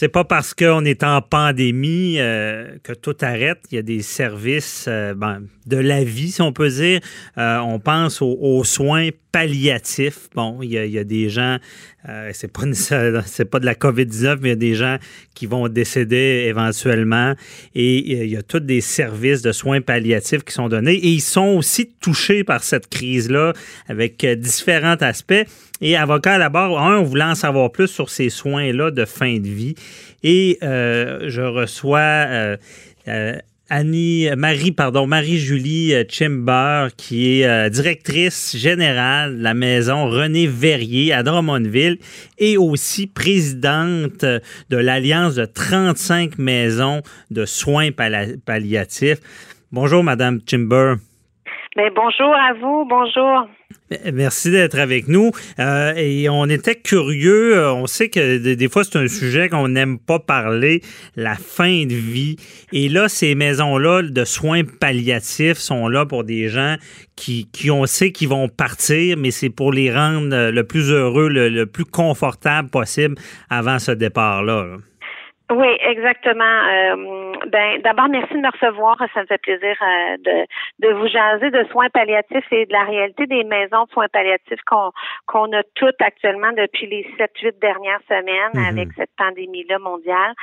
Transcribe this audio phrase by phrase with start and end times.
[0.00, 3.58] c'est pas parce qu'on est en pandémie euh, que tout arrête.
[3.70, 7.00] Il y a des services euh, ben, de la vie, si on peut dire.
[7.36, 10.30] Euh, on pense aux, soins palliatifs.
[10.34, 11.58] Bon, il y a, des gens,
[12.32, 12.62] c'est pas
[13.50, 14.96] pas de la COVID-19, mais il y a des gens
[15.34, 17.34] qui vont décéder éventuellement.
[17.74, 20.94] Et il y a tous des services de soins palliatifs qui sont donnés.
[20.94, 23.52] Et ils sont aussi touchés par cette crise-là
[23.86, 25.44] avec différents aspects.
[25.82, 29.04] Et avocat à la barre, un, on voulait en savoir plus sur ces soins-là de
[29.06, 29.74] fin de vie.
[30.22, 32.56] Et euh, je reçois euh,
[33.08, 33.36] euh,
[33.68, 41.22] Annie, Marie, pardon, Marie-Julie Chimber, qui est directrice générale de la maison René Verrier à
[41.22, 41.98] Drummondville
[42.38, 49.20] et aussi présidente de l'Alliance de 35 maisons de soins palliatifs.
[49.70, 50.96] Bonjour, Madame Chimber.
[51.76, 53.48] Ben, bonjour à vous, bonjour.
[54.12, 55.30] Merci d'être avec nous.
[55.60, 57.56] Euh, et on était curieux.
[57.56, 60.82] Euh, on sait que des fois, c'est un sujet qu'on n'aime pas parler,
[61.14, 62.34] la fin de vie.
[62.72, 66.74] Et là, ces maisons-là de soins palliatifs sont là pour des gens
[67.14, 71.28] qui, qui on sait qu'ils vont partir, mais c'est pour les rendre le plus heureux,
[71.28, 73.14] le, plus confortable possible
[73.48, 74.64] avant ce départ-là.
[74.64, 74.76] là
[75.50, 76.44] oui, exactement.
[76.44, 78.96] Euh, ben, d'abord, merci de me recevoir.
[79.14, 82.84] Ça me fait plaisir euh, de, de vous jaser de soins palliatifs et de la
[82.84, 84.92] réalité des maisons de soins palliatifs qu'on
[85.26, 88.64] qu'on a toutes actuellement depuis les sept, huit dernières semaines mhm.
[88.64, 90.34] avec cette pandémie-là mondiale.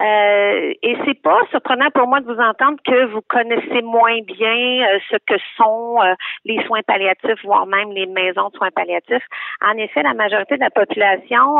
[0.00, 4.86] Euh, et c'est pas surprenant pour moi de vous entendre que vous connaissez moins bien
[4.88, 5.98] euh, ce que sont
[6.44, 9.26] les soins palliatifs, voire même les maisons de soins palliatifs.
[9.62, 11.58] En effet, la majorité de la population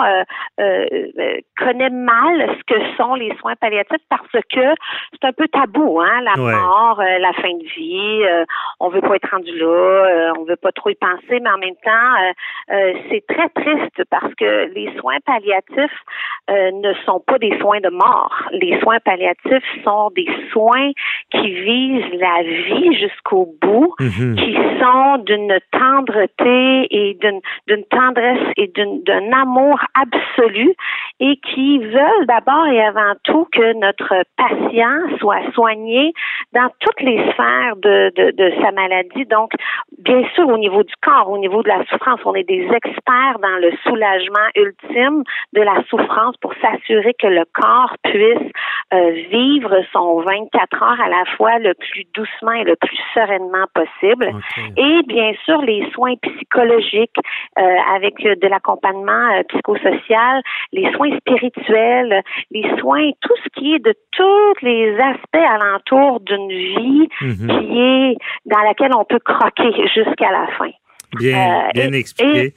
[1.57, 4.75] connaît mal ce que sont les soins palliatifs parce que
[5.13, 8.23] c'est un peu tabou, hein, la mort, euh, la fin de vie.
[8.25, 8.45] Euh,
[8.81, 11.59] on veut pas être rendu là, euh, on veut pas trop y penser, mais en
[11.59, 12.73] même temps,
[13.11, 16.01] c'est très triste parce que les soins palliatifs
[16.49, 18.35] ne sont pas des soins de mort.
[18.53, 20.91] Les soins palliatifs sont des soins
[21.31, 24.35] qui visent la vie jusqu'au bout, mm-hmm.
[24.37, 30.75] qui sont d'une tendreté et d'une d'une tendresse et d'un amour absolu
[31.21, 36.13] et qui veulent d'abord et avant tout que notre patient soit soigné
[36.53, 39.27] dans toutes les sphères de, de, de, sa maladie.
[39.27, 39.53] Donc,
[39.99, 43.39] bien sûr, au niveau du corps, au niveau de la souffrance, on est des experts
[43.43, 48.53] dans le soulagement ultime de la souffrance pour s'assurer que le corps puisse
[48.95, 53.67] euh, vivre son 24 heures à la fois le plus doucement et le plus sereinement
[53.75, 54.31] possible.
[54.77, 57.17] Et bien sûr, les soins psychologiques
[57.59, 60.43] euh, avec de l'accompagnement euh, psychosocial,
[60.73, 66.49] les soins spirituels, les soins, tout ce qui est de tous les aspects alentour d'une
[66.49, 67.47] vie mhm.
[67.47, 68.17] qui est
[68.47, 70.71] dans laquelle on peut croquer jusqu'à la fin.
[71.19, 72.55] Bien, bien expliqué.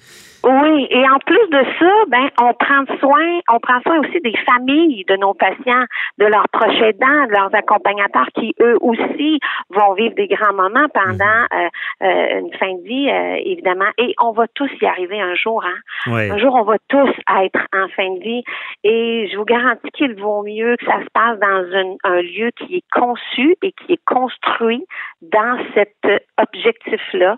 [0.50, 4.36] Oui, et en plus de ça, ben on prend soin, on prend soin aussi des
[4.46, 5.86] familles de nos patients,
[6.18, 9.40] de leurs proches aidants, de leurs accompagnateurs qui eux aussi
[9.70, 11.54] vont vivre des grands moments pendant mhm.
[11.54, 11.70] euh,
[12.04, 13.92] euh, une fin de vie, euh, évidemment.
[14.00, 15.78] Et on va tous y arriver un jour, hein.
[16.08, 17.12] Un jour, on va tous
[17.44, 18.44] être en fin de vie.
[18.84, 22.78] Et je vous garantis qu'il vaut mieux que ça se passe dans un lieu qui
[22.78, 24.84] est conçu et qui est construit
[25.22, 25.96] dans cet
[26.38, 27.38] objectif-là,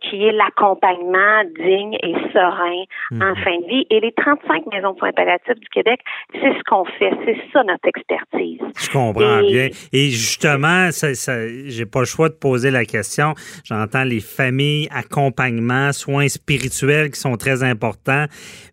[0.00, 3.44] qui est l'accompagnement digne et serein en mhm.
[3.44, 3.86] fin de vie.
[3.90, 6.00] Et les 35 maisons de soins palliatifs du Québec,
[6.32, 7.12] c'est ce qu'on fait.
[7.24, 8.60] C'est ça notre expertise.
[8.78, 9.68] Je comprends bien.
[9.92, 13.34] Et justement, ça, ça j'ai pas le choix de poser la question.
[13.64, 18.26] J'entends les familles, accompagnement, soins spirituels qui sont très importants.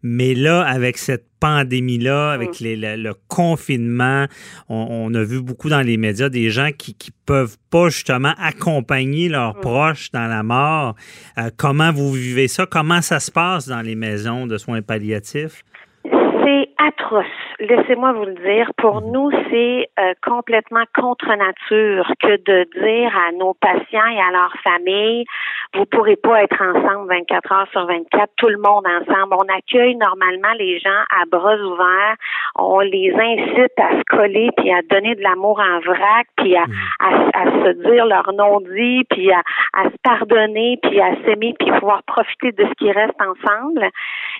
[0.03, 2.95] Mais là, avec cette pandémie-là, avec mm.
[2.95, 4.25] le, confinement,
[4.67, 9.29] on, a vu beaucoup dans les médias des gens qui ne peuvent pas justement accompagner
[9.29, 9.61] leurs mm.
[9.61, 10.95] proches dans la mort.
[11.37, 12.65] Euh, comment vous vivez ça?
[12.65, 15.63] Comment ça se passe dans les maisons de soins palliatifs?
[16.03, 17.25] C'est atroce.
[17.59, 18.71] Laissez-moi vous le dire.
[18.77, 19.11] Pour mm.
[19.11, 24.55] nous, c'est euh, complètement contre nature que de dire à nos patients et à leurs
[24.63, 25.25] familles,
[25.73, 29.35] vous pourrez pas être ensemble 24 heures sur 24, tout le monde ensemble.
[29.35, 32.15] On accueille normalement les gens à bras ouverts.
[32.55, 36.65] On les incite à se coller puis à donner de l'amour en vrac puis à,
[36.99, 39.41] à, se dire leur nom dit puis à,
[39.73, 43.89] à se pardonner puis à s'aimer puis pouvoir profiter de ce qui reste ensemble.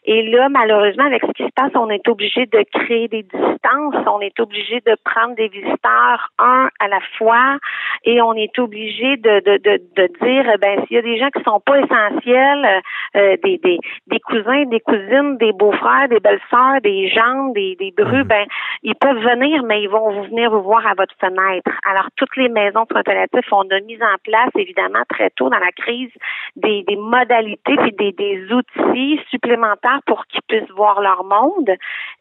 [0.06, 3.96] Et là, malheureusement, avec ce qui se passe, on est obligé de créer des distances.
[4.08, 7.58] On est obligé de prendre des visiteurs un à la fois
[8.04, 11.30] et on est obligé de, de, de, de dire, ben, s'il y a des gens
[11.30, 12.82] qui sont pas essentiels,
[13.16, 17.94] euh, des, des, des cousins, des cousines, des beaux-frères, des belles-sœurs, des gens, des, des
[17.96, 18.28] brus, mhm.
[18.28, 18.46] ben
[18.84, 21.72] ils peuvent venir, mais ils vont venir vous voir à votre fenêtre.
[21.90, 25.50] Alors, toutes les maisons de soins palliatifs, on a mis en place, évidemment, très tôt
[25.50, 26.12] dans la crise,
[26.56, 31.72] des, des modalités et des, des outils supplémentaires pour qu'ils puissent voir leur monde,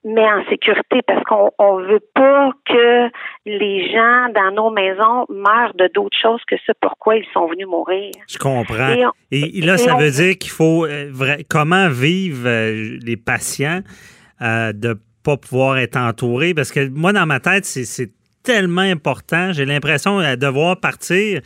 [0.04, 3.10] mais en sécurité, parce qu'on on veut pas que
[3.46, 7.66] les gens dans nos maisons meurent de d'autres choses que ce pourquoi ils sont venus
[7.66, 8.10] mourir.
[8.28, 8.94] Je comprends.
[9.30, 11.10] Et, là, ça veut dire qu'il faut euh,
[11.48, 13.80] comment vivent euh, les patients
[14.42, 18.10] euh, de pas pouvoir être entourés, parce que moi, dans ma tête, c'est
[18.42, 19.52] tellement important.
[19.52, 21.40] J'ai l'impression de devoir partir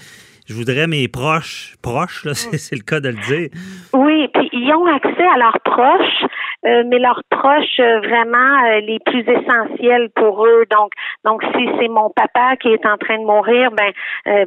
[0.49, 3.49] je voudrais mes proches, proches, là, c'est le cas de le dire.
[3.93, 6.25] Oui, puis ils ont accès à leurs proches,
[6.67, 10.65] euh, mais leurs proches euh, vraiment euh, les plus essentiels pour eux.
[10.71, 10.91] Donc,
[11.25, 13.93] donc si c'est mon papa qui est en train de mourir, ben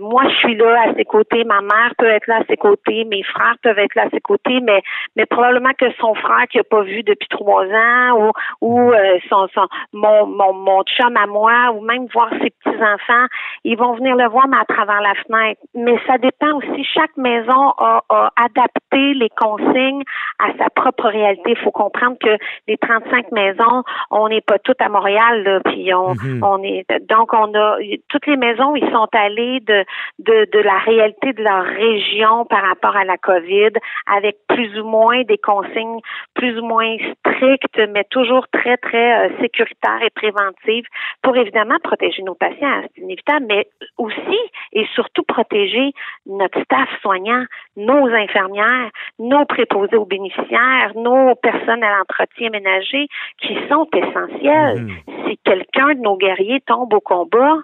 [0.01, 3.05] moi je suis là à ses côtés, ma mère peut être là à ses côtés,
[3.05, 4.81] mes frères peuvent être là à ses côtés, mais
[5.15, 8.31] mais probablement que son frère qui a pas vu depuis trois ans ou
[8.61, 8.91] ou
[9.29, 13.25] son, son mon, mon mon chum à moi ou même voir ses petits enfants,
[13.63, 15.61] ils vont venir le voir mais à travers la fenêtre.
[15.75, 16.83] Mais ça dépend aussi.
[16.83, 20.03] Chaque maison a, a adapté les consignes
[20.39, 21.55] à sa propre réalité.
[21.55, 22.38] Faut comprendre que
[22.68, 26.44] les 35 maisons, on n'est pas toutes à Montréal, là, puis on, mhm.
[26.44, 27.77] on est donc on a
[28.09, 29.83] toutes les maisons, ils sont allés de,
[30.19, 33.71] de, de la réalité de leur région par rapport à la COVID,
[34.07, 36.00] avec plus ou moins des consignes
[36.33, 40.86] plus ou moins strictes, mais toujours très, très euh, sécuritaires et préventives
[41.21, 43.68] pour évidemment protéger nos patients, c'est inévitable, mais
[43.98, 44.39] aussi
[44.74, 45.92] et surtout protéger
[46.25, 47.45] notre staff soignant,
[47.77, 48.89] nos infirmières,
[49.19, 53.07] nos préposés aux bénéficiaires, nos personnes à l'entretien ménager
[53.39, 54.81] qui sont essentiels.
[54.81, 55.27] Mhm.
[55.27, 57.57] Si quelqu'un de nos guerriers tombe au combat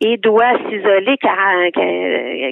[0.00, 1.16] et doit s'isoler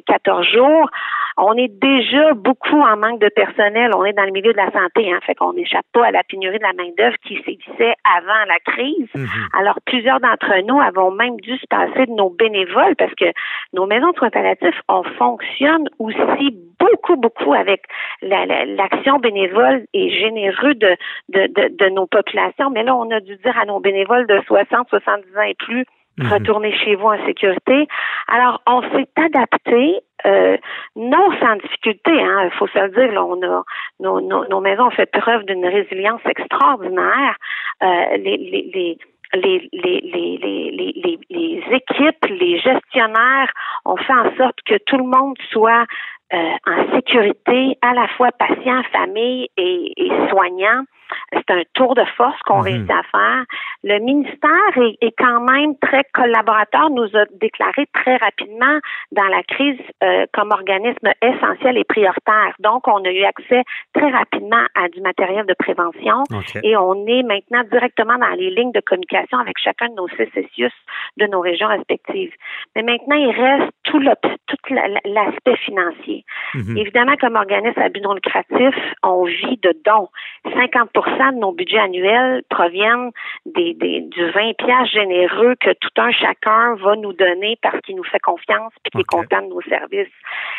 [0.06, 0.90] 14 jours,
[1.36, 3.90] on est déjà beaucoup en manque de personnel.
[3.94, 6.22] On est dans le milieu de la santé, hein, fait qu'on n'échappe pas à la
[6.22, 9.08] pénurie de la main-d'œuvre qui sévissait avant la crise.
[9.14, 9.28] Mhm.
[9.52, 13.26] Alors, plusieurs d'entre nous avons même dû se passer de nos bénévoles parce que
[13.74, 17.82] nos maisons de soins palliatifs, on fonctionne aussi beaucoup, beaucoup avec
[18.22, 20.96] l'action bénévole et généreux de,
[21.28, 22.70] de, de, nos populations.
[22.70, 25.84] Mais là, on a dû dire à nos bénévoles de 60, 70 ans et plus,
[26.18, 26.32] mhm.
[26.32, 27.86] retournez chez vous en sécurité.
[28.28, 30.56] Alors, on s'est adapté, euh,
[30.96, 33.62] non sans difficulté, hein, il faut se le dire, là, on a,
[34.00, 37.36] nos, nos, maisons ont fait preuve d'une résilience extraordinaire.
[37.82, 38.98] Euh, les, les, les
[39.34, 43.52] les, les, les, les, les, équipes, les gestionnaires
[43.84, 45.84] ont fait en sorte que tout le monde soit
[46.32, 46.36] euh,
[46.66, 50.84] en sécurité, à la fois patient, famille et, et soignant.
[51.32, 52.64] C'est un tour de force qu'on mhm.
[52.64, 53.44] réussit à faire.
[53.84, 58.78] Le ministère est, quand même très collaborateur, nous a déclaré très rapidement
[59.12, 62.54] dans la crise euh, comme organisme essentiel et prioritaire.
[62.58, 63.62] Donc, on a eu accès
[63.94, 66.24] très rapidement à du matériel de prévention
[66.62, 70.72] et on est maintenant directement dans les lignes de communication avec chacun de nos CCCIUS
[71.16, 72.32] de nos régions respectives.
[72.74, 76.24] Mais maintenant, il reste tout l'aspect financier.
[76.54, 76.76] Mhm.
[76.76, 80.08] Évidemment, comme organisme à but non lucratif, on vit de dons.
[80.44, 83.10] 50 de nos budgets annuels proviennent
[83.44, 87.96] des, des, du 20 pièces généreux que tout un chacun va nous donner parce qu'il
[87.96, 90.12] nous fait confiance et qu'il est content de nos services.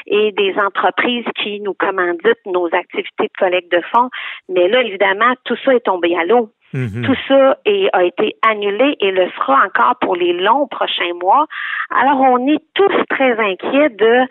[0.06, 4.10] Et des entreprises qui nous commanditent nos activités de collecte de fonds.
[4.50, 6.52] Mais là, évidemment, tout ça est tombé à l'eau.
[6.74, 7.06] Mhm.
[7.06, 11.48] Tout ça est, a été annulé et le sera encore pour les longs prochains mois.
[11.90, 14.28] Alors, on est tous très inquiets de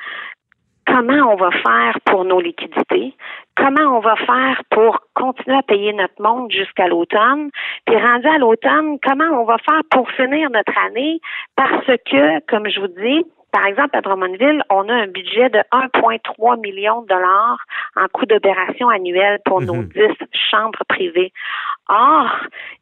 [0.87, 3.15] comment on va faire pour nos liquidités,
[3.67, 7.51] comment on va faire pour continuer à payer notre monde jusqu'à l'automne,
[7.85, 11.21] puis rendu à l'automne, comment on va faire pour finir notre année,
[11.57, 15.61] parce que, comme je vous dis, par exemple, à Drummondville, on a un budget de
[15.73, 17.59] 1,3 million de dollars
[17.97, 20.15] en coût d'opération annuel pour nos 10 mhm.
[20.51, 21.33] chambres privées.
[21.89, 22.29] Or,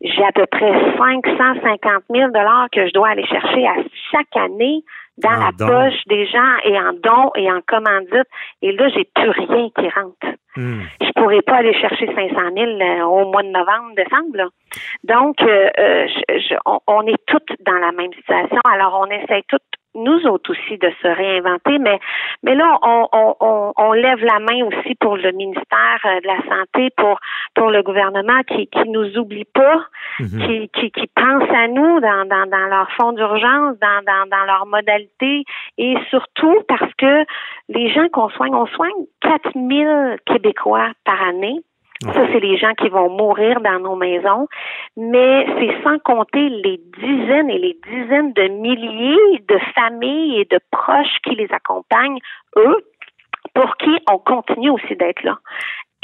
[0.00, 3.76] j'ai à peu près 550 000 dollars que je dois aller chercher à
[4.10, 4.82] chaque année
[5.18, 8.28] dans la poche des gens et en dons et en commandites.
[8.62, 10.38] Et là, j'ai plus rien qui rentre.
[10.56, 10.82] Hmm.
[11.00, 14.50] Je pourrais pas aller chercher 500 000 euh, au mois de novembre, décembre.
[15.02, 16.06] Donc, euh, euh,
[16.86, 18.60] on, est toutes dans la même situation.
[18.70, 19.62] Alors, on essaie toutes
[19.94, 21.98] nous autres aussi de se réinventer, mais
[22.42, 26.56] mais là on, on, on, lève la main aussi pour le ministère euh, de la
[26.56, 27.18] santé, pour
[27.54, 29.86] pour le gouvernement qui qui nous oublie pas,
[30.20, 30.46] mhm.
[30.46, 34.44] qui, qui qui pense à nous dans dans, dans leur fonds d'urgence, dans dans dans
[34.46, 35.44] leurs modalités
[35.78, 37.24] et surtout parce que
[37.68, 41.60] les gens qu'on soigne, on soigne 4000 Québécois par année.
[42.12, 44.46] Ça, c'est les gens qui vont mourir dans nos maisons,
[44.96, 50.58] mais c'est sans compter les dizaines et les dizaines de milliers de familles et de
[50.70, 52.18] proches qui les accompagnent,
[52.56, 52.84] eux,
[53.54, 55.38] pour qui on continue aussi d'être là.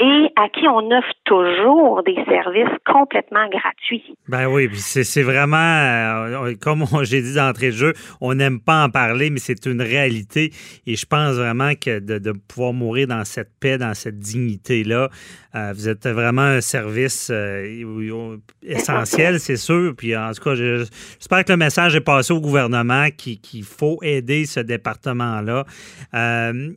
[0.01, 4.15] Et à qui on offre toujours des services complètement gratuits.
[4.27, 8.89] Ben oui, c'est vraiment, euh, comme j'ai dit d'entrée de jeu, on n'aime pas en
[8.89, 10.51] parler, mais c'est une réalité.
[10.87, 15.09] Et je pense vraiment que de, pouvoir mourir dans cette paix, dans cette dignité-là,
[15.53, 19.93] euh, vous êtes vraiment un service euh, essentiel, c'est sûr.
[19.95, 24.45] Puis en tout cas, j'espère que le message est passé au gouvernement qu'il faut aider
[24.45, 25.65] ce département-là.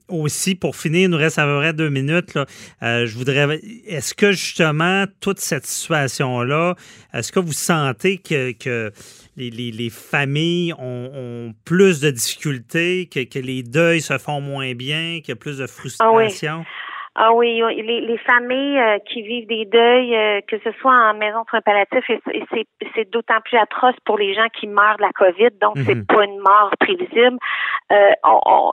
[0.09, 2.35] aussi, pour finir, il nous reste à peu près deux minutes.
[2.35, 2.45] Là,
[2.83, 3.61] je voudrais.
[3.87, 6.75] Est-ce que justement, toute cette situation-là,
[7.12, 8.92] est-ce que vous sentez que,
[9.37, 15.33] les, familles ont, plus de difficultés, que, les deuils se font moins bien, qu'il y
[15.33, 16.12] a plus de frustration?
[16.12, 16.64] Ah oui,
[17.16, 21.49] les, les familles euh, qui vivent des deuils, euh, que ce soit en maison de
[21.49, 22.44] soins palliatifs, et,
[22.94, 26.06] c'est d'autant plus atroce pour les gens qui meurent de la COVID, donc c'est mhm.
[26.06, 27.38] pas une mort prévisible.
[27.92, 28.11] Euh,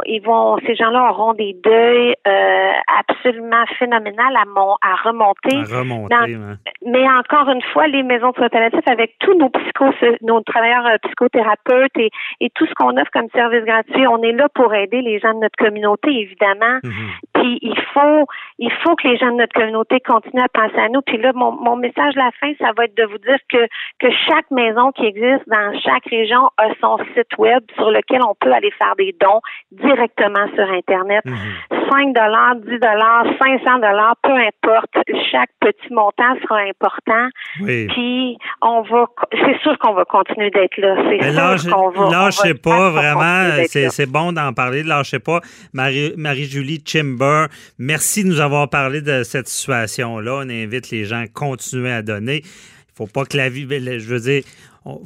[0.06, 5.58] ils vont, ces gens-là auront des deuils euh, absolument phénoménal à, mon, à remonter.
[5.58, 6.38] À remonter
[6.86, 10.86] Mais encore une fois, les maisons de soins palliatifs, avec tous nos psychos, nos travailleurs
[11.04, 15.02] psychothérapeutes et, et tout ce qu'on offre comme service gratuit, on est là pour aider
[15.02, 16.80] les gens de notre communauté, évidemment.
[16.84, 17.10] Mhm.
[17.34, 18.26] Puis il faut
[18.60, 21.02] il faut que les gens de notre communauté continuent à penser à nous.
[21.02, 23.66] Puis là, mon, mon message à la fin, ça va être de vous dire que,
[24.00, 28.36] que chaque maison qui existe dans chaque région a son site web sur lequel on
[28.40, 31.24] peut aller faire des dons directement sur Internet.
[31.92, 34.92] 5 dollars, 10 dollars, 500 dollars, peu importe.
[35.32, 37.28] Chaque petit montant sera important.
[37.66, 40.96] Puis on va, c'est sûr qu'on va continuer d'être là.
[41.10, 42.10] C'est sûr qu'on va.
[42.10, 43.64] Lâchez pas, vraiment.
[43.68, 44.84] C'est bon d'en parler.
[44.84, 45.42] Lâchez pas.
[45.74, 47.46] Marie-Julie Chimber,
[47.80, 50.36] merci de nous avoir parlé de cette situation-là.
[50.36, 52.42] On invite les gens à continuer à donner.
[52.44, 54.44] Il faut pas que la vie, ben, je veux dire,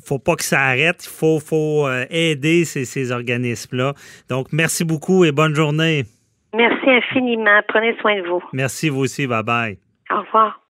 [0.03, 1.03] faut pas que ça arrête.
[1.05, 3.93] Il faut, faut euh, aider ces, ces organismes-là.
[4.29, 6.05] Donc, merci beaucoup et bonne journée.
[6.55, 7.61] Merci infiniment.
[7.67, 8.43] Prenez soin de vous.
[8.53, 9.27] Merci vous aussi.
[9.27, 9.77] Bye bye.
[10.09, 10.61] Au revoir.